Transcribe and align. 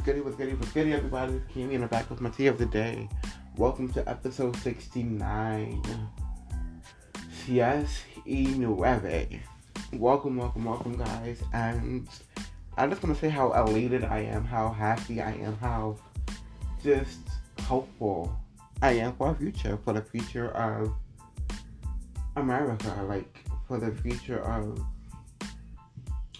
what's 0.00 0.06
goody, 0.06 0.20
what's 0.22 0.36
goody, 0.36 0.54
what's 0.54 0.72
goody, 0.72 0.94
everybody? 0.94 1.34
It's 1.34 1.52
Kimmy 1.52 1.74
and 1.74 1.82
I'm 1.82 1.90
back 1.90 2.08
with 2.08 2.22
my 2.22 2.30
tea 2.30 2.46
of 2.46 2.56
the 2.56 2.64
day. 2.64 3.06
Welcome 3.58 3.92
to 3.92 4.08
episode 4.08 4.56
69. 4.56 5.82
Yes, 7.46 8.00
y 8.24 8.46
nueve. 8.56 9.42
Welcome, 9.92 10.38
welcome, 10.38 10.64
welcome, 10.64 10.96
guys. 10.96 11.42
And 11.52 12.08
I 12.78 12.86
just 12.86 13.02
want 13.02 13.14
to 13.14 13.20
say 13.20 13.28
how 13.28 13.52
elated 13.52 14.04
I 14.04 14.20
am, 14.20 14.42
how 14.42 14.70
happy 14.70 15.20
I 15.20 15.32
am, 15.32 15.58
how 15.58 15.98
just 16.82 17.20
hopeful 17.64 18.34
I 18.80 18.92
am 18.92 19.14
for 19.16 19.26
our 19.26 19.34
future, 19.34 19.78
for 19.84 19.92
the 19.92 20.00
future 20.00 20.48
of 20.52 20.94
America, 22.36 23.04
like 23.06 23.44
for 23.68 23.76
the 23.76 23.92
future 24.00 24.40
of 24.44 24.80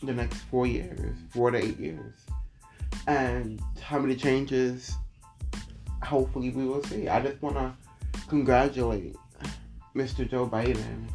the 0.03 0.15
next 0.15 0.39
four 0.51 0.67
years, 0.67 1.15
four 1.31 1.51
to 1.51 1.59
eight 1.59 1.79
years 1.79 2.15
and 3.07 3.61
how 3.81 3.99
many 3.99 4.15
changes 4.15 4.97
hopefully 6.03 6.51
we 6.51 6.65
will 6.65 6.83
see. 6.85 7.09
I 7.09 7.21
just 7.21 7.41
want 7.43 7.57
to 7.57 7.73
congratulate 8.29 9.17
Mr. 9.95 10.29
Joe 10.29 10.47
Biden 10.47 11.07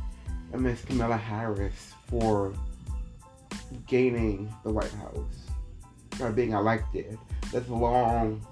and 0.54 0.62
Miss 0.62 0.84
Kamala 0.86 1.18
Harris 1.18 1.94
for 2.08 2.54
gaining 3.88 4.54
the 4.64 4.72
White 4.72 4.92
House, 4.92 5.48
for 6.12 6.32
being 6.32 6.52
elected. 6.52 7.18
That's 7.52 7.68
a 7.70 7.74
long, 7.74 8.46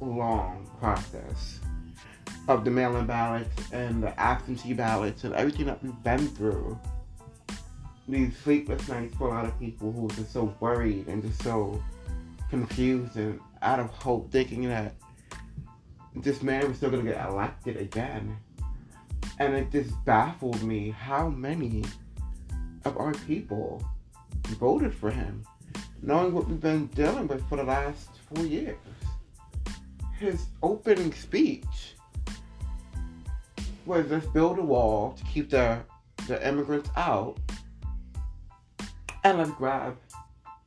long 0.00 0.68
process 0.78 1.60
of 2.48 2.64
the 2.64 2.70
mail-in 2.70 3.06
ballots 3.06 3.72
and 3.72 4.02
the 4.02 4.18
absentee 4.18 4.72
ballots 4.72 5.24
and 5.24 5.34
everything 5.34 5.66
that 5.66 5.82
we've 5.82 6.02
been 6.02 6.28
through. 6.28 6.78
These 8.08 8.36
sleepless 8.38 8.88
nights 8.88 9.14
for 9.16 9.28
a 9.28 9.30
lot 9.34 9.44
of 9.44 9.58
people 9.60 9.92
who 9.92 10.06
are 10.06 10.14
just 10.14 10.32
so 10.32 10.54
worried 10.60 11.08
and 11.08 11.22
just 11.22 11.42
so 11.42 11.82
confused 12.50 13.16
and 13.16 13.40
out 13.62 13.80
of 13.80 13.90
hope, 13.90 14.30
thinking 14.30 14.68
that 14.68 14.94
this 16.14 16.42
man 16.42 16.68
was 16.68 16.76
still 16.76 16.90
going 16.90 17.04
to 17.04 17.12
get 17.12 17.26
elected 17.26 17.76
again. 17.76 18.36
And 19.38 19.54
it 19.54 19.70
just 19.70 19.92
baffled 20.04 20.62
me 20.62 20.90
how 20.90 21.28
many 21.28 21.84
of 22.84 22.96
our 22.96 23.12
people 23.12 23.84
voted 24.58 24.94
for 24.94 25.10
him, 25.10 25.44
knowing 26.02 26.32
what 26.32 26.48
we've 26.48 26.60
been 26.60 26.86
dealing 26.88 27.28
with 27.28 27.46
for 27.48 27.56
the 27.56 27.64
last 27.64 28.08
four 28.32 28.44
years. 28.44 28.76
His 30.18 30.46
opening 30.62 31.12
speech 31.12 31.94
was 33.86 34.10
let's 34.10 34.26
build 34.26 34.58
a 34.58 34.62
wall 34.62 35.12
to 35.12 35.24
keep 35.24 35.50
the, 35.50 35.80
the 36.26 36.46
immigrants 36.46 36.90
out 36.96 37.38
and 39.24 39.38
let's 39.38 39.50
grab 39.52 39.96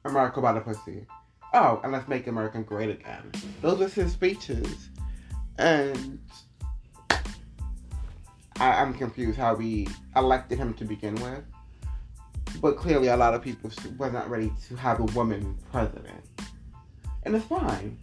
America 0.05 0.41
by 0.41 0.53
the 0.53 0.61
pussy 0.61 1.05
oh, 1.53 1.81
and 1.83 1.91
let's 1.91 2.07
make 2.07 2.27
America 2.27 2.61
great 2.61 2.89
again. 2.89 3.31
Those 3.61 3.79
were 3.79 3.87
his 3.87 4.13
speeches. 4.13 4.89
And 5.57 6.19
I, 8.57 8.81
am 8.81 8.93
confused 8.93 9.37
how 9.37 9.55
we 9.55 9.87
elected 10.15 10.57
him 10.57 10.73
to 10.75 10.85
begin 10.85 11.15
with. 11.15 11.43
But 12.61 12.77
clearly, 12.77 13.07
a 13.07 13.17
lot 13.17 13.33
of 13.33 13.41
people 13.41 13.71
were 13.97 14.11
not 14.11 14.29
ready 14.29 14.51
to 14.67 14.75
have 14.75 14.99
a 14.99 15.05
woman 15.05 15.57
president. 15.71 16.23
And 17.23 17.35
it's 17.35 17.45
fine. 17.45 17.97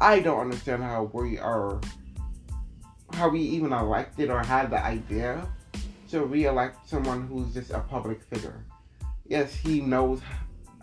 I 0.00 0.20
don't 0.20 0.40
understand 0.40 0.82
how 0.82 1.10
we 1.12 1.38
are, 1.38 1.80
how 3.12 3.28
we 3.28 3.40
even 3.40 3.72
elected 3.72 4.30
or 4.30 4.42
had 4.42 4.70
the 4.70 4.84
idea 4.84 5.46
to 6.10 6.24
re-elect 6.24 6.88
someone 6.88 7.26
who's 7.26 7.54
just 7.54 7.70
a 7.70 7.80
public 7.80 8.22
figure. 8.22 8.64
Yes, 9.26 9.54
he 9.54 9.80
knows 9.80 10.20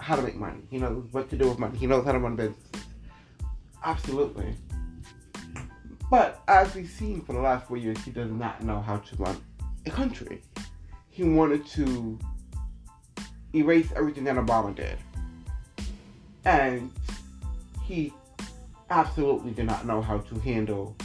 how 0.02 0.16
to 0.16 0.21
make 0.21 0.35
money. 0.35 0.61
He 0.69 0.77
knows 0.77 1.05
what 1.11 1.30
to 1.30 1.38
do 1.38 1.47
with 1.47 1.59
money. 1.59 1.77
He 1.77 1.85
knows 1.85 2.05
how 2.05 2.11
to 2.11 2.19
run 2.19 2.35
businesses. 2.35 2.83
Absolutely. 3.84 4.56
But 6.09 6.41
as 6.47 6.73
we've 6.75 6.89
seen 6.89 7.22
for 7.22 7.34
the 7.34 7.39
last 7.39 7.67
four 7.67 7.78
years, 7.78 7.97
he 8.03 8.12
does 8.12 8.31
not 8.31 8.63
know 8.63 8.81
how 8.81 8.97
to 8.97 9.16
run 9.17 9.38
a 9.85 9.91
country. 9.91 10.41
He 11.09 11.23
wanted 11.23 11.66
to 11.67 12.19
erase 13.53 13.89
everything 13.95 14.23
that 14.25 14.35
Obama 14.35 14.75
did. 14.75 14.97
And 16.45 16.91
he 17.83 18.12
absolutely 18.89 19.51
did 19.51 19.68
not 19.68 19.85
know 19.85 20.01
how 20.01 20.18
to 20.18 20.39
handle 20.39 20.95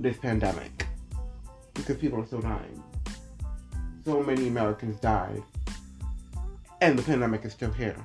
this 0.00 0.16
pandemic 0.16 0.86
because 1.74 1.96
people 1.98 2.20
are 2.20 2.26
still 2.26 2.40
dying. 2.40 2.82
So 4.04 4.22
many 4.22 4.48
Americans 4.48 4.98
died 5.00 5.42
and 6.80 6.98
the 6.98 7.02
pandemic 7.02 7.44
is 7.44 7.52
still 7.52 7.72
here. 7.72 7.96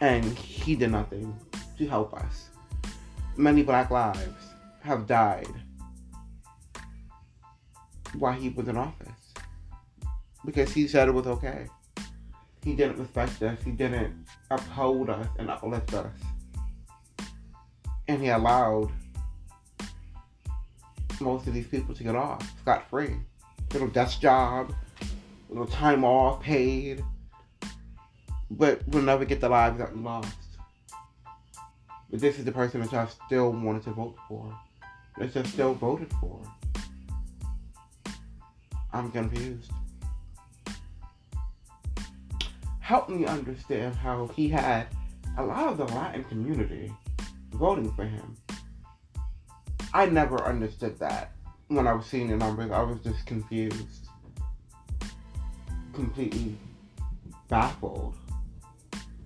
And 0.00 0.24
he 0.38 0.74
did 0.74 0.90
nothing 0.90 1.38
to 1.78 1.86
help 1.86 2.14
us. 2.14 2.48
Many 3.36 3.62
black 3.62 3.90
lives 3.90 4.54
have 4.82 5.06
died 5.06 5.48
while 8.18 8.32
he 8.32 8.48
was 8.48 8.68
in 8.68 8.76
office. 8.76 9.08
Because 10.44 10.72
he 10.72 10.88
said 10.88 11.08
it 11.08 11.12
was 11.12 11.26
okay. 11.26 11.66
He 12.64 12.74
didn't 12.74 12.98
respect 12.98 13.42
us. 13.42 13.58
He 13.62 13.72
didn't 13.72 14.26
uphold 14.50 15.10
us 15.10 15.26
and 15.38 15.50
uplift 15.50 15.94
us. 15.94 16.12
And 18.08 18.20
he 18.20 18.28
allowed 18.28 18.90
most 21.20 21.46
of 21.46 21.54
these 21.54 21.66
people 21.66 21.94
to 21.94 22.02
get 22.02 22.16
off 22.16 22.42
scot 22.60 22.88
free. 22.88 23.16
Little 23.72 23.88
desk 23.88 24.20
job, 24.20 24.74
little 25.50 25.66
time 25.66 26.04
off 26.04 26.40
paid, 26.40 27.04
but 28.50 28.86
we'll 28.88 29.02
never 29.02 29.24
get 29.24 29.40
the 29.40 29.48
lives 29.48 29.78
that 29.78 29.94
we 29.94 30.00
lost. 30.00 30.36
But 32.10 32.20
this 32.20 32.38
is 32.38 32.44
the 32.44 32.52
person 32.52 32.80
that 32.80 32.94
I 32.94 33.06
still 33.06 33.50
wanted 33.52 33.82
to 33.84 33.90
vote 33.90 34.16
for, 34.28 34.56
that 35.18 35.36
I 35.36 35.42
still 35.42 35.74
voted 35.74 36.12
for. 36.20 36.40
I'm 38.92 39.10
confused. 39.10 39.70
Help 42.80 43.08
me 43.08 43.26
understand 43.26 43.94
how 43.94 44.28
he 44.28 44.48
had 44.48 44.86
a 45.36 45.44
lot 45.44 45.68
of 45.68 45.78
the 45.78 45.84
Latin 45.84 46.24
community 46.24 46.92
voting 47.52 47.92
for 47.94 48.04
him. 48.04 48.36
I 49.92 50.06
never 50.06 50.44
understood 50.44 50.98
that 51.00 51.32
when 51.68 51.86
I 51.86 51.92
was 51.92 52.06
seeing 52.06 52.28
the 52.28 52.36
numbers. 52.36 52.70
I 52.70 52.82
was 52.82 52.98
just 53.00 53.26
confused 53.26 54.09
completely 56.00 56.56
baffled 57.48 58.14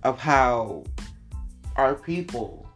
of 0.03 0.19
how 0.19 0.83
our 1.77 1.95
people 1.95 2.67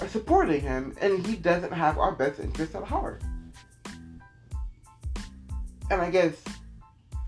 are 0.00 0.08
supporting 0.08 0.60
him 0.60 0.94
and 1.00 1.26
he 1.26 1.34
doesn't 1.34 1.72
have 1.72 1.98
our 1.98 2.12
best 2.12 2.38
interests 2.38 2.74
at 2.76 2.84
heart. 2.84 3.20
And 5.90 6.00
I 6.00 6.08
guess 6.08 6.34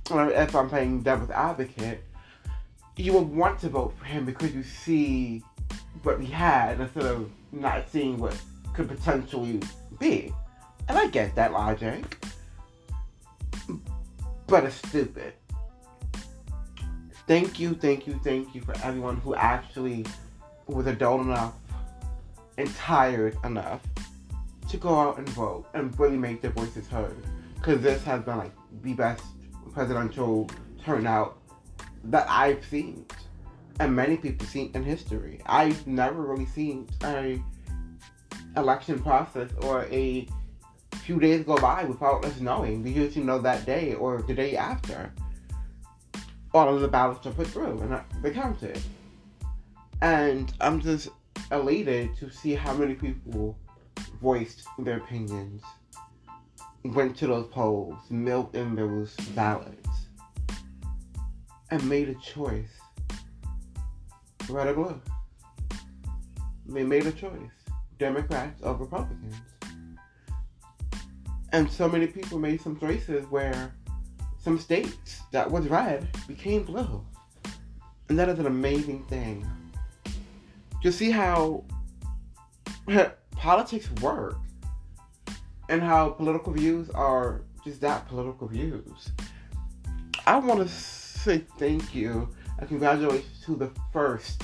if 0.09 0.55
I'm 0.55 0.69
playing 0.69 1.03
devil's 1.03 1.31
advocate, 1.31 2.05
you 2.97 3.15
would 3.15 3.29
want 3.29 3.59
to 3.61 3.69
vote 3.69 3.93
for 3.99 4.05
him 4.05 4.25
because 4.25 4.55
you 4.55 4.63
see 4.63 5.43
what 6.05 6.21
we 6.21 6.27
had 6.27 6.81
instead 6.81 7.07
of 7.07 7.29
not 7.51 7.91
seeing 7.91 8.19
what 8.19 8.41
could 8.73 8.89
potentially 8.89 9.61
be. 9.99 10.33
And 10.89 10.97
I 10.97 11.09
get 11.09 11.35
that 11.35 11.53
logic. 11.53 12.25
But 14.47 14.65
it's 14.65 14.77
stupid 14.77 15.33
thank 17.27 17.59
you, 17.59 17.75
thank 17.75 18.07
you, 18.07 18.19
thank 18.25 18.55
you 18.55 18.61
for 18.61 18.75
everyone 18.83 19.17
who 19.19 19.35
actually 19.35 20.05
was 20.67 20.87
adult 20.87 21.23
enough 21.23 21.55
and 22.59 22.75
tired 22.77 23.37
enough 23.45 23.81
to 24.69 24.77
go 24.77 24.99
out 24.99 25.19
and 25.19 25.29
vote 25.31 25.67
and 25.75 25.99
really 25.99 26.17
make 26.17 26.41
their 26.41 26.51
voices 26.51 26.89
heard. 26.89 27.17
Because 27.55 27.81
this 27.83 28.03
has 28.05 28.23
been 28.23 28.39
like 28.39 28.53
the 28.83 28.95
best 28.95 29.23
presidential 29.73 30.49
turnout 30.85 31.39
that 32.05 32.27
I've 32.29 32.65
seen. 32.65 33.07
And 33.81 33.95
many 33.95 34.17
people 34.17 34.47
seen 34.47 34.71
in 34.75 34.85
history. 34.85 35.41
I've 35.47 35.87
never 35.87 36.23
really 36.23 36.47
seen 36.47 36.89
a 37.05 37.43
election 38.57 39.03
process 39.03 39.51
or 39.63 39.87
a 39.87 40.29
few 41.05 41.19
days 41.19 41.45
go 41.45 41.57
by 41.57 41.85
without 41.85 42.25
us 42.25 42.39
knowing. 42.41 42.83
We 42.83 42.91
usually 42.91 43.25
know 43.25 43.39
that 43.41 43.65
day 43.65 43.95
or 43.95 44.23
the 44.23 44.35
day 44.35 44.57
after 44.57 45.13
all 46.55 46.75
of 46.75 46.81
the 46.81 46.89
ballots 46.89 47.27
are 47.27 47.33
put 47.33 47.47
through 47.47 47.81
and 47.81 48.01
they're 48.23 48.33
counted. 48.33 48.81
And 50.03 50.53
I'm 50.61 50.81
just 50.81 51.09
elated 51.51 52.17
to 52.17 52.31
see 52.31 52.55
how 52.55 52.75
many 52.75 52.95
people 52.95 53.57
voiced 54.21 54.67
their 54.79 54.99
opinions, 54.99 55.63
went 56.85 57.17
to 57.19 57.27
those 57.27 57.47
polls, 57.49 57.99
milked 58.11 58.55
in 58.55 58.75
those 58.75 59.15
ballots, 59.35 59.89
and 61.71 61.89
made 61.89 62.09
a 62.09 62.15
choice. 62.15 62.71
Red 64.49 64.69
or 64.69 64.75
blue. 64.75 65.01
They 66.67 66.83
made 66.85 67.07
a 67.07 67.13
choice. 67.13 67.33
Democrats 67.99 68.61
or 68.63 68.75
Republicans. 68.75 69.37
And 71.53 71.71
so 71.71 71.89
many 71.89 72.07
people 72.07 72.39
made 72.39 72.61
some 72.61 72.79
choices 72.79 73.25
where 73.27 73.73
some 74.43 74.59
states 74.59 75.21
that 75.31 75.49
was 75.49 75.69
red 75.69 76.09
became 76.27 76.65
blue. 76.65 77.05
And 78.09 78.19
that 78.19 78.29
is 78.29 78.39
an 78.39 78.47
amazing 78.47 79.05
thing. 79.05 79.47
to 80.83 80.91
see 80.91 81.11
how 81.11 81.65
politics 83.37 83.89
work 84.01 84.37
and 85.69 85.81
how 85.81 86.11
political 86.11 86.53
views 86.53 86.91
are 86.91 87.43
just 87.65 87.81
that 87.81 88.09
political 88.09 88.49
views. 88.49 89.13
I 90.27 90.39
want 90.39 90.61
to 90.61 90.69
say 90.69 91.45
thank 91.59 91.95
you 91.95 92.29
and 92.59 92.69
congratulations 92.69 93.41
to 93.47 93.55
the 93.55 93.71
first 93.93 94.43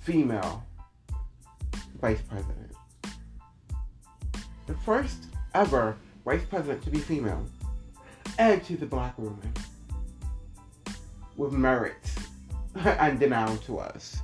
female 0.00 0.64
vice 2.00 2.20
president. 2.22 2.72
The 4.66 4.74
first 4.84 5.26
ever 5.54 5.96
vice 6.24 6.44
president 6.44 6.82
to 6.82 6.90
be 6.90 6.98
female. 6.98 7.46
And 8.38 8.64
to 8.64 8.76
the 8.76 8.86
black 8.86 9.16
woman. 9.18 9.52
With 11.36 11.52
merit 11.52 11.96
and 12.74 13.20
denied 13.20 13.62
to 13.62 13.78
us. 13.78 14.18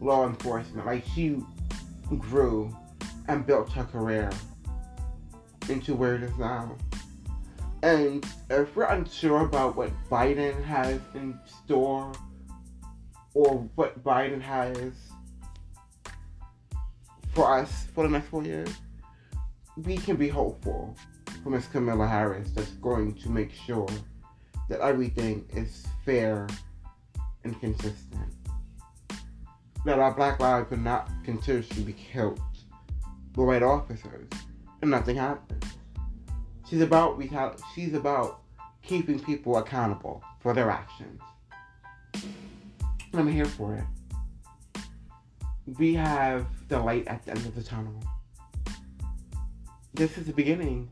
Law 0.00 0.26
enforcement, 0.26 0.86
like 0.86 1.04
she 1.14 1.42
grew 2.18 2.76
and 3.28 3.46
built 3.46 3.72
her 3.72 3.84
career 3.84 4.30
into 5.68 5.94
where 5.94 6.16
it 6.16 6.22
is 6.22 6.36
now. 6.38 6.76
And 7.82 8.26
if 8.50 8.74
we're 8.74 8.84
unsure 8.84 9.42
about 9.42 9.76
what 9.76 9.90
Biden 10.10 10.62
has 10.64 11.00
in 11.14 11.38
store 11.64 12.12
or 13.34 13.68
what 13.74 14.02
Biden 14.02 14.40
has 14.40 14.92
for 17.32 17.58
us 17.58 17.86
for 17.94 18.04
the 18.04 18.10
next 18.10 18.28
four 18.28 18.42
years, 18.42 18.70
we 19.76 19.96
can 19.96 20.16
be 20.16 20.28
hopeful 20.28 20.96
for 21.46 21.50
Miss 21.50 21.68
Kamala 21.68 22.08
Harris 22.08 22.50
that's 22.50 22.72
going 22.72 23.14
to 23.14 23.28
make 23.28 23.52
sure 23.52 23.86
that 24.68 24.80
everything 24.80 25.46
is 25.54 25.86
fair 26.04 26.48
and 27.44 27.60
consistent. 27.60 28.34
That 29.84 30.00
our 30.00 30.12
black 30.12 30.40
lives 30.40 30.72
are 30.72 30.76
not 30.76 31.08
continuously 31.22 31.84
be 31.84 31.92
killed 31.92 32.40
by 33.36 33.44
white 33.44 33.62
officers 33.62 34.28
and 34.82 34.90
nothing 34.90 35.14
happens. 35.14 35.62
She's 36.68 36.80
about 36.80 37.22
she's 37.76 37.94
about 37.94 38.40
keeping 38.82 39.20
people 39.20 39.58
accountable 39.58 40.24
for 40.40 40.52
their 40.52 40.68
actions. 40.68 41.20
I'm 43.14 43.30
here 43.30 43.44
for 43.44 43.76
it. 43.76 44.82
We 45.78 45.94
have 45.94 46.48
the 46.66 46.80
light 46.80 47.06
at 47.06 47.24
the 47.24 47.30
end 47.30 47.46
of 47.46 47.54
the 47.54 47.62
tunnel. 47.62 48.02
This 49.94 50.18
is 50.18 50.26
the 50.26 50.32
beginning 50.32 50.90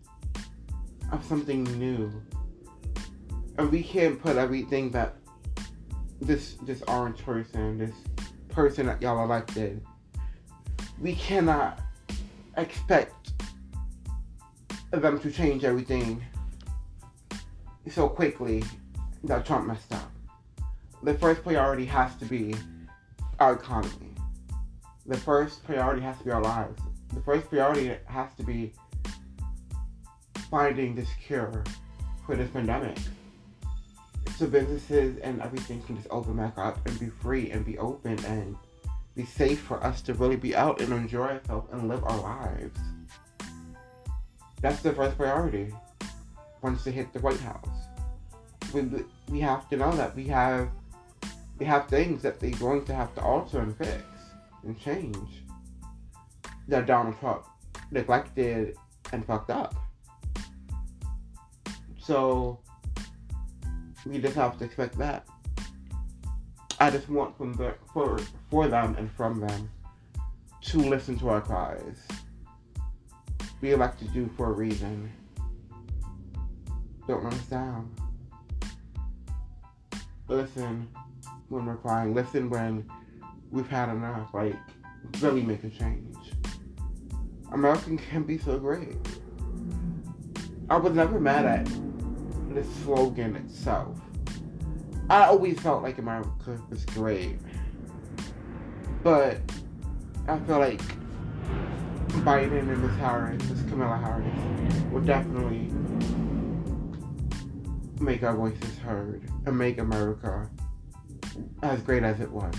of 1.13 1.25
something 1.25 1.65
new. 1.79 2.11
And 3.59 3.71
we 3.71 3.83
can't 3.83 4.21
put 4.21 4.37
everything 4.37 4.91
that 4.91 5.17
this 6.21 6.55
this 6.63 6.83
orange 6.89 7.19
person, 7.19 7.79
this 7.79 7.95
person 8.49 8.87
that 8.87 9.01
y'all 9.01 9.23
elected, 9.25 9.85
we 11.01 11.15
cannot 11.15 11.81
expect 12.57 13.33
them 14.91 15.19
to 15.21 15.31
change 15.31 15.65
everything 15.65 16.23
so 17.91 18.09
quickly 18.09 18.63
that 19.25 19.45
Trump 19.45 19.67
messed 19.67 19.93
up. 19.93 20.11
The 21.03 21.15
first 21.15 21.43
priority 21.43 21.85
has 21.85 22.15
to 22.17 22.25
be 22.25 22.55
our 23.41 23.55
economy. 23.55 24.15
The 25.07 25.17
first 25.19 25.65
priority 25.65 26.01
has 26.03 26.17
to 26.19 26.25
be 26.25 26.31
our 26.31 26.43
lives. 26.43 26.81
The 27.13 27.21
first 27.21 27.51
priority 27.51 27.95
has 28.07 28.35
to 28.37 28.43
be 28.43 28.73
finding 30.55 30.95
this 30.95 31.09
cure 31.27 31.65
for 32.25 32.37
this 32.37 32.49
pandemic. 32.51 32.97
So 34.37 34.47
businesses 34.47 35.19
and 35.19 35.43
everything 35.43 35.83
can 35.83 35.97
just 35.97 36.07
open 36.13 36.37
back 36.37 36.57
up 36.57 36.79
and 36.87 36.97
be 37.01 37.09
free 37.09 37.51
and 37.51 37.67
be 37.67 37.77
open 37.79 38.25
and 38.25 38.57
be 39.17 39.25
safe 39.25 39.59
for 39.59 39.83
us 39.83 40.01
to 40.03 40.15
really 40.15 40.37
be 40.37 40.55
out 40.55 40.81
and 40.81 40.93
enjoy 40.93 41.27
ourselves 41.27 41.69
and 41.73 41.89
live 41.89 42.05
our 42.05 42.21
lives. 42.21 42.79
That's 44.61 44.81
the 44.81 44.93
first 44.93 45.17
priority 45.17 45.75
once 46.63 46.85
they 46.85 46.93
hit 46.93 47.13
the 47.13 47.19
White 47.19 47.41
House. 47.41 47.89
We, 48.73 48.83
we 49.29 49.41
have 49.41 49.69
to 49.71 49.77
know 49.77 49.91
that 49.97 50.15
we 50.15 50.29
have 50.29 50.69
we 51.59 51.67
have 51.67 51.89
things 51.89 52.23
that 52.23 52.39
they're 52.39 52.51
going 52.53 52.85
to 52.85 52.95
have 52.95 53.13
to 53.17 53.23
alter 53.23 53.59
and 53.59 53.77
fix 53.77 54.05
and 54.63 54.79
change 54.79 55.43
that 56.69 56.87
Donald 56.87 57.19
Trump 57.19 57.45
neglected 57.91 58.77
and 59.13 59.27
fucked 59.27 59.51
up. 59.51 59.75
So 62.05 62.61
we 64.07 64.19
just 64.19 64.35
have 64.35 64.59
to 64.59 64.65
expect 64.65 64.99
that. 64.99 65.27
I 66.81 66.91
just 66.91 67.09
want 67.09 67.37
from 67.37 67.55
the, 67.55 67.75
for 67.93 68.19
for 68.51 68.69
them 68.69 68.95
and 68.99 69.11
from 69.11 69.41
them 69.41 69.71
to 70.63 70.79
listen 70.79 71.19
to 71.19 71.29
our 71.29 71.41
cries 71.41 71.97
we 73.65 73.73
elected 73.73 74.15
you 74.15 74.29
for 74.37 74.51
a 74.51 74.53
reason. 74.53 75.11
Don't 77.09 77.25
run 77.25 77.33
us 77.33 77.47
down. 77.47 77.91
Listen 80.29 80.87
when 81.49 81.65
we're 81.65 81.77
crying. 81.77 82.13
Listen 82.13 82.51
when 82.51 82.87
we've 83.51 83.67
had 83.67 83.89
enough. 83.89 84.35
Like, 84.35 84.57
really 85.21 85.41
make 85.41 85.65
a 85.65 85.71
change. 85.71 86.15
American 87.53 87.97
can 87.97 88.25
be 88.25 88.37
so 88.37 88.59
great. 88.59 88.99
I 90.69 90.77
was 90.77 90.93
never 90.93 91.19
mad 91.19 91.47
at 91.47 91.67
the 92.55 92.65
slogan 92.83 93.37
itself. 93.37 93.99
I 95.11 95.25
always 95.25 95.59
felt 95.61 95.83
like 95.83 95.99
America 95.99 96.61
was 96.71 96.85
great. 96.87 97.39
But 99.03 99.39
I 100.29 100.39
feel 100.41 100.59
like 100.59 100.81
Biden 102.23 102.61
and 102.61 102.83
Miss 102.83 102.97
Harris, 102.97 103.43
Miss 103.51 103.63
Kamala 103.69 103.99
Harris, 103.99 104.83
will 104.91 105.03
definitely 105.03 105.71
make 108.01 108.23
our 108.23 108.35
voices 108.35 108.79
heard 108.79 109.29
and 109.47 109.59
make 109.59 109.79
America 109.79 110.49
as 111.63 111.83
great 111.83 112.03
as 112.03 112.21
it 112.21 112.31
was. 112.31 112.55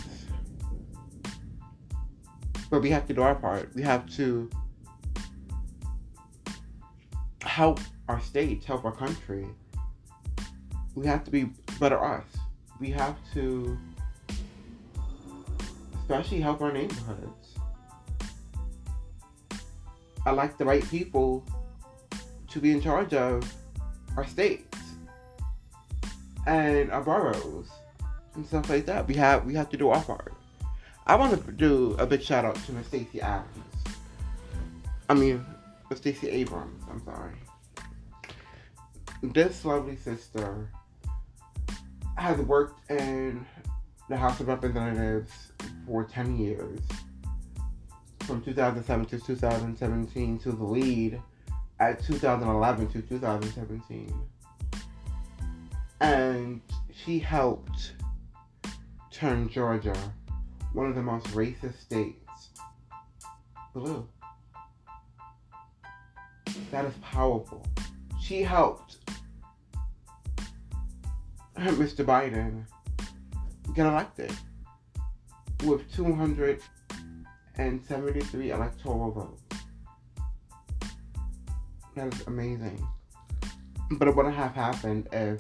But 2.70 2.82
we 2.82 2.90
have 2.90 3.08
to 3.08 3.14
do 3.14 3.22
our 3.22 3.36
part. 3.36 3.74
We 3.74 3.82
have 3.84 4.08
to 4.18 4.50
help 7.42 7.80
our 8.10 8.20
states, 8.20 8.66
help 8.66 8.86
our 8.86 8.92
country. 8.92 9.48
We 10.96 11.06
have 11.08 11.24
to 11.26 11.32
be 11.32 11.50
better 11.80 12.04
us. 12.04 12.26
We 12.80 12.90
have 12.92 13.18
to 13.34 13.78
especially 16.02 16.40
help 16.40 16.62
our 16.62 16.72
neighborhoods 16.72 17.46
I 20.26 20.32
like 20.32 20.58
the 20.58 20.66
right 20.66 20.84
people 20.90 21.46
to 22.50 22.60
be 22.60 22.72
in 22.72 22.82
charge 22.82 23.14
of 23.14 23.54
our 24.18 24.26
states 24.26 24.80
and 26.48 26.92
our 26.92 27.04
boroughs 27.04 27.70
and 28.34 28.46
stuff 28.48 28.68
like 28.70 28.88
that. 28.88 29.08
We 29.08 29.14
have 29.16 29.46
we 29.46 29.54
have 29.54 29.70
to 29.70 29.78
do 29.78 29.90
our 29.90 30.02
part. 30.04 30.34
I 31.06 31.16
want 31.16 31.46
to 31.46 31.52
do 31.52 31.96
a 32.00 32.08
big 32.08 32.24
shout 32.24 32.44
out 32.44 32.56
to 32.66 32.72
Miss 32.72 32.88
Stacey 32.88 33.22
Adams. 33.22 33.48
I 35.08 35.14
mean, 35.14 35.46
Stacey 35.94 36.30
Abrams. 36.30 36.84
I'm 36.90 37.04
sorry. 37.06 37.36
This 39.22 39.64
lovely 39.64 39.96
sister 39.96 40.72
has 42.18 42.38
worked 42.40 42.90
in 42.90 43.46
the 44.10 44.18
House 44.18 44.40
of 44.40 44.48
Representatives 44.48 45.32
for 45.86 46.04
10 46.04 46.38
years 46.38 46.80
from 48.22 48.42
2007 48.42 49.06
to 49.06 49.20
2017 49.20 50.40
to 50.40 50.52
the 50.52 50.64
lead 50.64 51.22
at 51.80 52.04
2011 52.04 52.88
to 52.90 53.02
2017. 53.02 54.14
And 56.02 56.62
she 56.94 57.20
helped 57.20 57.94
turn 59.12 59.50
Georgia, 59.50 59.96
one 60.74 60.88
of 60.88 60.96
the 60.96 61.02
most 61.02 61.26
racist 61.28 61.80
states, 61.80 62.50
blue. 63.74 64.08
That 66.72 66.86
is 66.86 66.94
powerful. 67.02 67.66
She 68.22 68.42
helped 68.42 68.98
Mr. 71.60 72.04
Biden 72.06 72.66
get 73.74 73.86
elected 73.86 74.32
with 75.64 75.90
200 75.96 76.62
and 77.58 77.82
73 77.86 78.52
electoral 78.52 79.12
votes. 79.12 79.42
That 81.96 82.14
is 82.14 82.28
amazing. 82.28 82.86
But 83.92 84.10
it 84.10 84.16
wouldn't 84.16 84.36
have 84.36 84.54
happened 84.54 85.08
if 85.14 85.40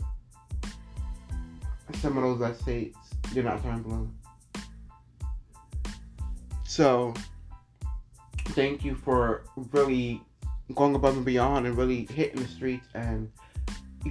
some 2.01 2.17
of 2.17 2.39
those 2.39 2.59
states 2.59 2.97
did 3.33 3.45
not 3.45 3.61
turn 3.61 3.81
blue. 3.81 4.09
So, 6.63 7.13
thank 8.49 8.85
you 8.85 8.95
for 8.95 9.43
really 9.71 10.21
going 10.73 10.95
above 10.95 11.17
and 11.17 11.25
beyond 11.25 11.67
and 11.67 11.77
really 11.77 12.05
hitting 12.05 12.41
the 12.41 12.47
streets 12.47 12.87
and 12.93 13.29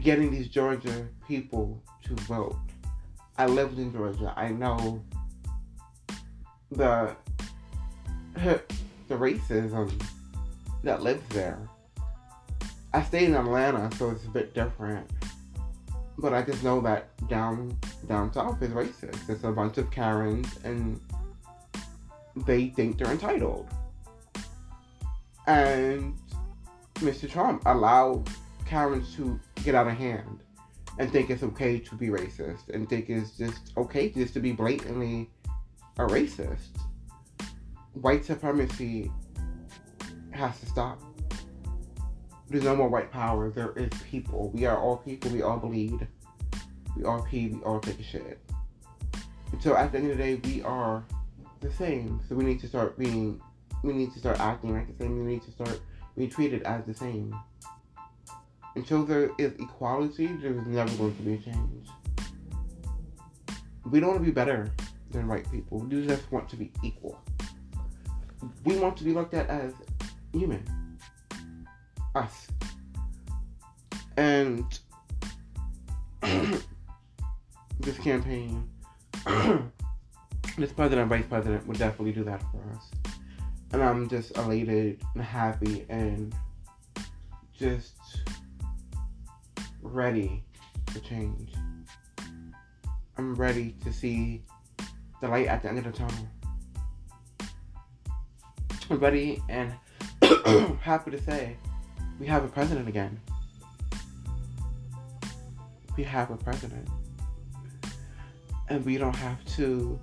getting 0.03 0.31
these 0.31 0.49
Georgia 0.49 1.09
people 1.27 1.83
to 2.05 2.15
vote. 2.25 2.57
I 3.39 3.47
lived 3.47 3.79
in 3.79 3.93
Georgia. 3.93 4.33
I 4.37 4.49
know 4.49 5.03
the 6.71 7.17
the 8.35 9.15
racism 9.15 9.93
that 10.83 11.03
lives 11.03 11.27
there. 11.31 11.59
I 12.93 13.03
stayed 13.03 13.29
in 13.29 13.35
Atlanta, 13.35 13.91
so 13.97 14.11
it's 14.11 14.25
a 14.25 14.29
bit 14.29 14.55
different. 14.55 15.11
But 16.17 16.33
I 16.33 16.43
just 16.43 16.63
know 16.63 16.81
that 16.83 17.09
down 17.29 17.77
down 18.07 18.33
south 18.33 18.63
is 18.63 18.71
racist. 18.71 19.29
It's 19.29 19.45
a 19.45 19.51
bunch 19.51 19.79
of 19.79 19.91
Karens 19.91 20.49
and 20.65 21.01
they 22.37 22.69
think 22.69 22.99
they're 22.99 23.11
entitled. 23.11 23.69
And 25.47 26.17
Mr. 26.97 27.29
Trump 27.29 27.63
allowed 27.67 28.29
Karens 28.65 29.15
to 29.17 29.39
get 29.65 29.75
out 29.75 29.87
of 29.87 29.95
hand 29.95 30.41
and 30.99 31.11
think 31.11 31.31
it's 31.31 31.43
okay 31.43 31.79
to 31.79 31.95
be 31.97 32.09
racist 32.09 32.69
and 32.73 32.89
think 32.89 33.09
it's 33.09 33.37
just 33.37 33.73
okay 33.77 34.11
just 34.11 34.35
to 34.35 34.41
be 34.41 34.53
blatantly 34.53 35.31
a 35.99 36.03
racist. 36.03 36.77
White 37.95 38.25
supremacy 38.25 39.11
has 40.33 40.59
to 40.61 40.67
stop. 40.67 41.01
There's 42.49 42.65
no 42.65 42.77
more 42.77 42.89
white 42.89 43.11
power. 43.11 43.51
There 43.51 43.73
is 43.73 43.91
people. 44.03 44.51
We 44.53 44.67
are 44.67 44.77
all 44.77 44.99
people. 44.99 45.31
We 45.31 45.43
all 45.43 45.59
bleed. 45.59 46.07
We 46.97 47.05
all 47.05 47.23
pee. 47.23 47.49
We 47.49 47.63
all 47.63 47.81
take 47.81 47.99
a 47.99 48.03
shit. 48.03 48.39
And 49.53 49.63
so 49.63 49.77
at 49.77 49.93
the 49.93 49.99
end 49.99 50.11
of 50.11 50.19
the 50.19 50.23
day, 50.23 50.35
we 50.45 50.63
are 50.63 51.05
the 51.61 51.73
same. 51.73 52.21
So 52.29 52.35
we 52.35 52.45
need 52.45 52.61
to 52.61 52.69
start 52.69 52.99
being, 52.99 53.41
we 53.83 53.93
need 53.93 54.13
to 54.13 54.19
start 54.19 54.39
acting 54.41 54.75
like 54.75 54.87
the 54.87 55.05
same. 55.05 55.25
We 55.25 55.33
need 55.33 55.43
to 55.43 55.53
start 55.53 55.81
being 56.17 56.31
treated 56.31 56.63
as 56.65 56.85
the 56.85 56.95
same. 56.95 57.35
Until 58.77 59.05
there 59.05 59.31
is 59.39 59.53
equality, 59.61 60.27
there's 60.27 60.67
never 60.67 60.93
going 60.97 61.15
to 61.17 61.23
be 61.23 61.35
a 61.35 61.39
change. 61.39 61.89
We 63.89 64.01
don't 64.01 64.11
want 64.11 64.21
to 64.21 64.27
be 64.27 64.33
better 64.33 64.73
than 65.11 65.29
white 65.29 65.51
people. 65.51 65.79
We 65.79 66.07
just 66.07 66.31
want 66.33 66.49
to 66.49 66.57
be 66.57 66.73
equal. 66.83 67.21
We 68.65 68.77
want 68.77 68.97
to 68.97 69.05
be 69.05 69.13
looked 69.13 69.35
at 69.35 69.49
as 69.49 69.73
human. 70.33 70.65
Us. 72.15 72.49
And 74.17 74.67
this 77.81 77.99
campaign, 77.99 78.69
this 80.59 80.73
president, 80.73 81.09
vice 81.09 81.27
president 81.27 81.67
would 81.67 81.79
definitely 81.79 82.13
do 82.13 82.25
that 82.25 82.43
for 82.51 82.63
us. 82.77 83.15
And 83.73 83.83
I'm 83.83 84.09
just 84.09 84.37
elated 84.37 85.01
and 85.15 85.23
happy 85.23 85.85
and 85.89 86.35
just 87.57 87.95
ready 89.85 90.43
to 90.87 91.01
change. 91.01 91.53
I'm 93.17 93.35
ready 93.35 93.77
to 93.85 93.93
see 93.93 94.43
the 95.21 95.29
light 95.29 95.47
at 95.47 95.63
the 95.63 95.69
end 95.69 95.79
of 95.79 95.85
the 95.85 95.93
tunnel. 95.93 96.29
I'm 98.91 98.99
ready 98.99 99.43
and 99.49 99.73
happy 100.81 101.11
to 101.13 101.23
say 101.23 101.57
we 102.19 102.27
have 102.27 102.45
a 102.45 102.49
president 102.49 102.89
again. 102.89 103.21
We 105.97 106.03
have 106.05 106.31
a 106.31 106.37
president. 106.37 106.89
And 108.69 108.85
we 108.85 108.97
don't 108.97 109.15
have 109.15 109.45
to 109.57 110.01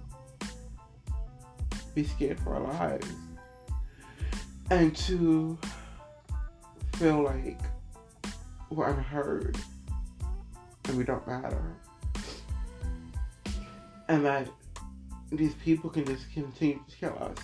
be 1.96 2.04
scared 2.04 2.40
for 2.40 2.56
our 2.56 2.62
lives. 2.62 3.08
And 4.70 4.96
to 4.96 5.58
feel 6.94 7.24
like 7.24 7.60
we're 8.72 8.90
unheard 8.90 9.58
and 10.86 10.98
we 10.98 11.04
don't 11.04 11.26
matter. 11.28 11.76
And 14.08 14.26
that 14.26 14.48
these 15.32 15.54
people 15.56 15.90
can 15.90 16.06
just 16.06 16.32
continue 16.34 16.80
to 16.90 16.96
kill 16.96 17.18
us. 17.22 17.38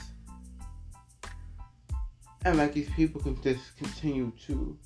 And 2.45 2.57
that 2.59 2.73
these 2.73 2.89
people 2.91 3.21
can 3.21 3.41
just 3.41 3.77
continue 3.77 4.31
to 4.47 4.77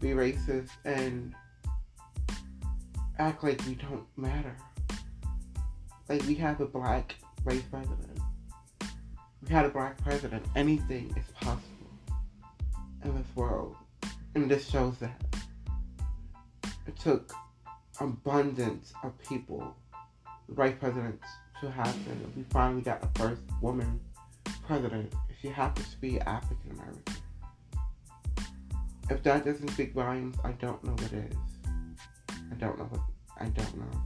be 0.00 0.08
racist 0.08 0.70
and 0.84 1.34
act 3.18 3.42
like 3.42 3.60
we 3.66 3.74
don't 3.74 4.06
matter. 4.16 4.56
Like 6.08 6.22
we 6.26 6.34
have 6.36 6.60
a 6.60 6.66
black 6.66 7.14
race 7.44 7.62
president. 7.70 8.18
We 9.42 9.48
had 9.50 9.64
a 9.64 9.70
black 9.70 10.02
president. 10.02 10.44
Anything 10.56 11.14
is 11.16 11.32
possible 11.40 11.64
in 13.04 13.14
this 13.14 13.26
world. 13.34 13.76
And 14.34 14.50
this 14.50 14.68
shows 14.68 14.98
that. 14.98 15.29
It 16.86 16.98
took 16.98 17.32
abundance 18.00 18.92
of 19.02 19.12
people, 19.28 19.74
the 20.48 20.54
vice 20.54 20.74
presidents, 20.78 21.26
to 21.60 21.70
happen. 21.70 22.32
We 22.36 22.44
finally 22.50 22.82
got 22.82 23.00
the 23.02 23.18
first 23.18 23.42
woman 23.60 24.00
president. 24.66 25.12
She 25.40 25.48
happens 25.48 25.90
to 25.90 25.96
be 25.98 26.20
African 26.20 26.72
American. 26.72 27.14
If 29.10 29.22
that 29.24 29.44
doesn't 29.44 29.68
speak 29.70 29.92
volumes, 29.92 30.36
I 30.44 30.52
don't 30.52 30.82
know 30.84 30.92
what 30.92 31.12
is. 31.12 31.36
I 32.28 32.54
don't 32.58 32.78
know 32.78 32.84
what. 32.84 33.00
I 33.38 33.46
don't 33.46 33.76
know. 33.76 34.02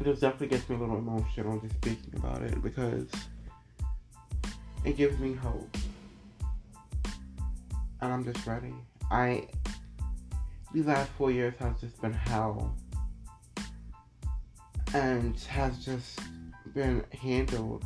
It 0.00 0.20
definitely 0.20 0.48
gets 0.48 0.68
me 0.68 0.76
a 0.76 0.78
little 0.78 0.98
emotional 0.98 1.60
just 1.60 1.76
speaking 1.76 2.14
about 2.16 2.42
it 2.42 2.60
because 2.60 3.08
it 4.84 4.96
gives 4.96 5.18
me 5.20 5.32
hope. 5.32 5.76
And 8.00 8.12
I'm 8.12 8.24
just 8.24 8.44
ready. 8.46 8.74
I 9.12 9.46
these 10.72 10.86
last 10.86 11.10
four 11.18 11.30
years 11.30 11.54
has 11.58 11.80
just 11.80 12.00
been 12.00 12.12
hell 12.12 12.74
and 14.94 15.38
has 15.40 15.84
just 15.84 16.20
been 16.74 17.04
handled 17.12 17.84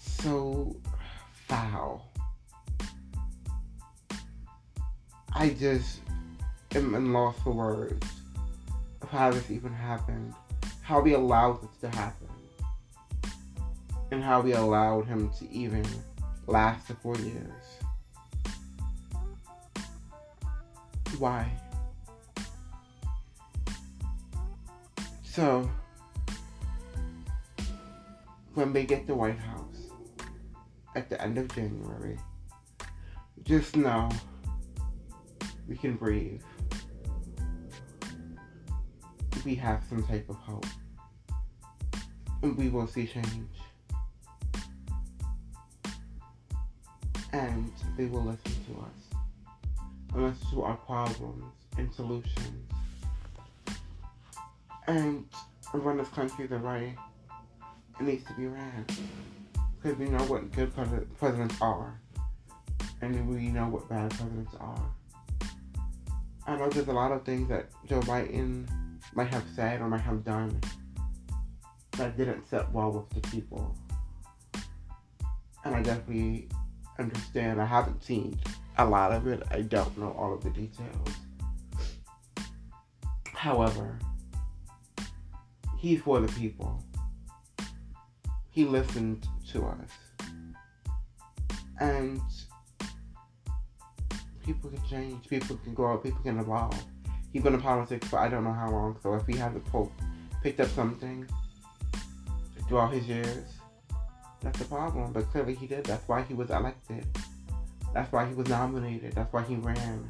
so 0.00 0.76
foul. 1.46 2.08
I 5.34 5.50
just 5.50 6.00
am 6.74 6.94
in 6.94 7.12
loss 7.12 7.36
for 7.42 7.52
words 7.52 8.06
of 9.00 9.08
how 9.08 9.30
this 9.30 9.50
even 9.50 9.72
happened, 9.72 10.34
how 10.82 11.00
we 11.00 11.14
allowed 11.14 11.62
this 11.62 11.76
to 11.80 11.96
happen, 11.96 12.28
and 14.10 14.22
how 14.22 14.40
we 14.40 14.52
allowed 14.52 15.06
him 15.06 15.30
to 15.38 15.50
even 15.50 15.84
last 16.46 16.88
the 16.88 16.94
four 16.94 17.16
years. 17.16 17.81
Why? 21.22 21.46
So, 25.22 25.70
when 28.54 28.72
they 28.72 28.84
get 28.84 29.06
the 29.06 29.14
White 29.14 29.38
House 29.38 29.86
at 30.96 31.08
the 31.08 31.22
end 31.22 31.38
of 31.38 31.46
January, 31.54 32.18
just 33.44 33.76
know 33.76 34.08
we 35.68 35.76
can 35.76 35.94
breathe. 35.94 36.42
We 39.44 39.54
have 39.54 39.84
some 39.88 40.02
type 40.02 40.28
of 40.28 40.34
hope. 40.34 40.66
And 42.42 42.56
we 42.56 42.68
will 42.68 42.88
see 42.88 43.06
change. 43.06 43.54
And 47.32 47.72
they 47.96 48.06
will 48.06 48.24
listen 48.24 48.64
to 48.74 48.80
us. 48.80 49.11
Listen 50.14 50.50
to 50.50 50.62
our 50.62 50.76
problems 50.76 51.44
and 51.78 51.92
solutions 51.92 52.70
and 54.86 55.24
run 55.72 55.96
this 55.96 56.08
country 56.08 56.46
the 56.46 56.58
way 56.58 56.94
it 57.98 58.02
needs 58.04 58.24
to 58.26 58.34
be 58.34 58.46
ran. 58.46 58.86
Because 59.80 59.98
we 59.98 60.06
know 60.06 60.22
what 60.24 60.52
good 60.52 60.72
presidents 61.18 61.56
are, 61.60 62.00
and 63.00 63.28
we 63.28 63.48
know 63.48 63.66
what 63.68 63.88
bad 63.88 64.10
presidents 64.10 64.54
are. 64.60 64.90
I 66.46 66.56
know 66.56 66.68
there's 66.68 66.88
a 66.88 66.92
lot 66.92 67.10
of 67.12 67.24
things 67.24 67.48
that 67.48 67.70
Joe 67.86 68.00
Biden 68.00 68.68
might 69.14 69.28
have 69.28 69.44
said 69.54 69.80
or 69.80 69.88
might 69.88 70.02
have 70.02 70.24
done 70.24 70.60
that 71.92 72.16
didn't 72.16 72.48
sit 72.48 72.68
well 72.70 72.92
with 72.92 73.10
the 73.10 73.28
people. 73.30 73.76
And 75.64 75.74
I 75.74 75.82
definitely 75.82 76.48
understand. 76.98 77.60
I 77.60 77.64
haven't 77.66 78.02
seen 78.02 78.38
a 78.78 78.84
lot 78.84 79.12
of 79.12 79.26
it. 79.26 79.42
I 79.50 79.62
don't 79.62 79.96
know 79.98 80.14
all 80.18 80.34
of 80.34 80.42
the 80.42 80.50
details. 80.50 81.08
However, 83.34 83.98
he's 85.78 86.00
for 86.00 86.20
the 86.20 86.32
people. 86.32 86.82
He 88.50 88.64
listened 88.64 89.26
to 89.52 89.64
us. 89.66 89.90
And 91.80 92.20
people 94.44 94.70
can 94.70 94.86
change, 94.88 95.28
people 95.28 95.56
can 95.56 95.74
grow 95.74 95.94
up, 95.94 96.04
people 96.04 96.20
can 96.22 96.38
evolve. 96.38 96.80
He's 97.32 97.42
been 97.42 97.54
in 97.54 97.60
politics 97.60 98.06
for 98.08 98.18
I 98.18 98.28
don't 98.28 98.44
know 98.44 98.52
how 98.52 98.70
long, 98.70 98.96
so 99.02 99.14
if 99.14 99.26
he 99.26 99.36
hasn't 99.36 99.64
po- 99.66 99.90
picked 100.42 100.60
up 100.60 100.68
something 100.68 101.26
throughout 102.68 102.92
his 102.92 103.08
years, 103.08 103.54
that's 104.40 104.60
a 104.60 104.64
problem. 104.64 105.12
But 105.12 105.30
clearly 105.30 105.54
he 105.54 105.66
did. 105.66 105.84
That's 105.84 106.06
why 106.06 106.22
he 106.22 106.34
was 106.34 106.50
elected. 106.50 107.06
That's 107.94 108.10
why 108.10 108.26
he 108.26 108.34
was 108.34 108.48
nominated. 108.48 109.12
That's 109.12 109.32
why 109.32 109.42
he 109.42 109.56
ran. 109.56 110.08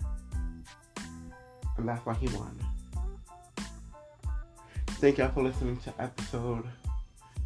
And 1.76 1.88
that's 1.88 2.04
why 2.06 2.14
he 2.14 2.26
won. 2.28 2.58
Thank 4.86 5.18
y'all 5.18 5.32
for 5.32 5.42
listening 5.42 5.78
to 5.78 5.92
episode 5.98 6.64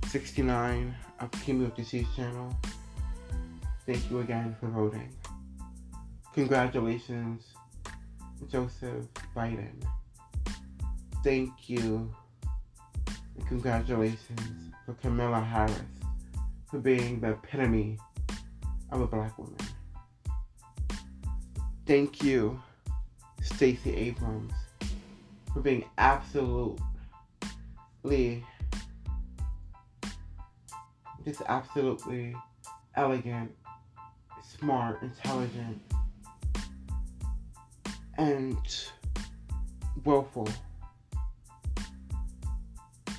69 0.08 0.94
of 1.20 1.30
the 1.30 1.84
Cheese 1.84 2.06
channel. 2.14 2.54
Thank 3.86 4.10
you 4.10 4.20
again 4.20 4.54
for 4.60 4.66
voting. 4.66 5.10
Congratulations, 6.34 7.44
Joseph 8.50 9.06
Biden. 9.34 9.82
Thank 11.24 11.50
you. 11.68 12.12
And 13.36 13.48
congratulations 13.48 14.72
for 14.84 14.92
Kamala 14.94 15.40
Harris 15.40 15.80
for 16.70 16.78
being 16.78 17.20
the 17.20 17.30
epitome 17.30 17.98
of 18.92 19.00
a 19.00 19.06
black 19.06 19.38
woman. 19.38 19.56
Thank 21.86 22.20
you, 22.24 22.60
Stacey 23.40 23.94
Abrams, 23.94 24.52
for 25.52 25.60
being 25.60 25.84
absolutely, 25.98 26.82
just 31.24 31.42
absolutely 31.46 32.34
elegant, 32.96 33.54
smart, 34.42 35.00
intelligent, 35.00 35.80
and 38.18 38.58
willful 40.04 40.48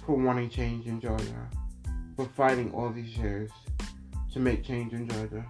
for 0.06 0.18
wanting 0.18 0.50
change 0.50 0.88
in 0.88 1.00
Georgia, 1.00 1.50
for 2.18 2.26
fighting 2.26 2.74
all 2.74 2.90
these 2.90 3.16
years 3.18 3.50
to 4.34 4.40
make 4.40 4.66
change 4.66 4.92
in 4.92 5.08
Georgia, 5.08 5.46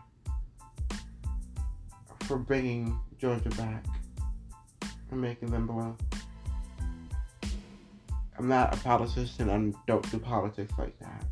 for 2.19 2.37
bringing 2.37 2.95
Georgia 3.19 3.49
back 3.49 3.83
and 5.11 5.21
making 5.21 5.49
them 5.49 5.67
blue. 5.67 5.95
I'm 8.37 8.47
not 8.47 8.75
a 8.75 8.77
politician, 8.77 9.49
I 9.49 9.73
don't 9.87 10.11
do 10.11 10.19
politics 10.19 10.71
like 10.77 10.97
that. 10.99 11.25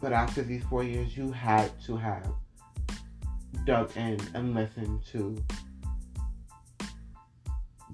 But 0.00 0.12
after 0.12 0.42
these 0.42 0.62
four 0.64 0.84
years, 0.84 1.16
you 1.16 1.32
had 1.32 1.70
to 1.82 1.96
have 1.96 2.32
dug 3.64 3.94
in 3.96 4.18
and 4.34 4.54
listened 4.54 5.00
to 5.12 5.36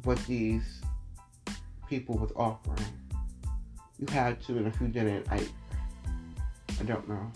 what 0.04 0.24
these 0.26 0.82
people 1.88 2.16
was 2.18 2.30
offering. 2.36 2.86
You 3.98 4.06
had 4.12 4.40
to, 4.42 4.58
and 4.58 4.66
if 4.66 4.80
you 4.80 4.88
didn't, 4.88 5.26
I, 5.30 5.46
I 6.78 6.82
don't 6.84 7.08
know. 7.08 7.32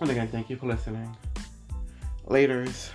And 0.00 0.10
again, 0.10 0.28
thank 0.28 0.50
you 0.50 0.56
for 0.56 0.66
listening. 0.66 1.14
Laters. 2.28 2.90